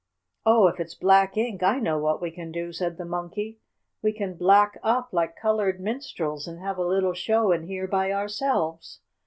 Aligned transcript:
"Oh, 0.47 0.65
if 0.65 0.79
it's 0.79 0.95
black 0.95 1.37
ink, 1.37 1.61
I 1.61 1.77
know 1.77 1.99
what 1.99 2.23
we 2.23 2.31
can 2.31 2.51
do!" 2.51 2.73
said 2.73 2.97
the 2.97 3.05
Monkey. 3.05 3.59
"We 4.01 4.11
can 4.11 4.33
black 4.33 4.79
up 4.81 5.09
like 5.13 5.35
colored 5.35 5.79
minstrels, 5.79 6.47
and 6.47 6.59
have 6.59 6.79
a 6.79 6.83
little 6.87 7.13
show 7.13 7.51
in 7.51 7.67
here 7.67 7.85
by 7.87 8.11
ourselves. 8.11 9.01